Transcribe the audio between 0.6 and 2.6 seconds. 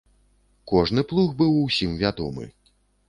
Кожны плуг быў усім вядомы.